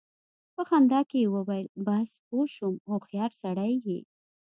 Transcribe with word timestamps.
په 0.55 0.61
خندا 0.69 0.99
کې 1.09 1.17
يې 1.23 1.27
وويل: 1.35 1.67
بس! 1.85 2.09
پوه 2.27 2.45
شوم، 2.55 2.75
هوښيار 2.89 3.31
سړی 3.41 3.73
يې! 3.87 3.99